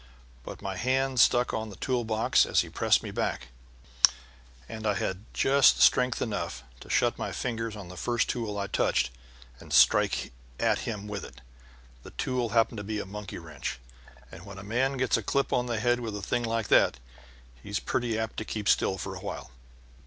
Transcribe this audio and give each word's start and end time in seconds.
But 0.43 0.63
my 0.63 0.77
hand 0.77 1.19
struck 1.19 1.53
on 1.53 1.69
the 1.69 1.75
tool 1.75 2.03
box 2.03 2.43
as 2.47 2.61
he 2.61 2.69
pressed 2.69 3.03
me 3.03 3.11
back, 3.11 3.49
and 4.67 4.87
I 4.87 4.95
had 4.95 5.25
just 5.31 5.79
strength 5.79 6.23
enough 6.23 6.63
left 6.63 6.81
to 6.81 6.89
shut 6.89 7.19
my 7.19 7.31
fingers 7.31 7.75
on 7.75 7.89
the 7.89 7.95
first 7.97 8.27
tool 8.27 8.57
I 8.57 8.65
touched 8.65 9.11
and 9.59 9.71
strike 9.71 10.31
at 10.59 10.79
him 10.89 11.07
with 11.07 11.23
it. 11.23 11.41
The 12.01 12.09
tool 12.09 12.49
happened 12.49 12.77
to 12.77 12.83
be 12.83 12.99
a 12.99 13.05
monkey 13.05 13.37
wrench, 13.37 13.79
and 14.31 14.43
when 14.43 14.57
a 14.57 14.63
man 14.63 14.97
gets 14.97 15.17
a 15.17 15.21
clip 15.21 15.53
on 15.53 15.67
the 15.67 15.79
head 15.79 15.99
with 15.99 16.15
a 16.17 16.21
thing 16.23 16.41
like 16.41 16.69
that 16.69 16.97
he's 17.61 17.79
pretty 17.79 18.17
apt 18.17 18.37
to 18.37 18.43
keep 18.43 18.67
still 18.67 18.97
for 18.97 19.13
a 19.13 19.19
while. 19.19 19.51